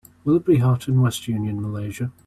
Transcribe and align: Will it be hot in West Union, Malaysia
Will 0.23 0.37
it 0.37 0.47
be 0.47 0.57
hot 0.57 0.87
in 0.87 0.99
West 0.99 1.27
Union, 1.27 1.61
Malaysia 1.61 2.11